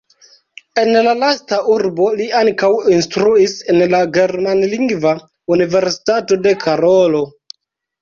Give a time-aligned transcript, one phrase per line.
[0.83, 5.15] En la lasta urbo li ankaŭ instruis en la germanlingva
[5.59, 7.27] Universitato de Karolo.